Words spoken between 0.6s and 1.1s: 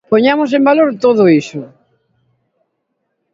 valor